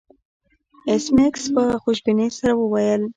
ایس 0.89 1.05
میکس 1.15 1.43
په 1.55 1.63
خوشبینۍ 1.83 2.29
سره 2.39 2.53
وویل 2.57 3.01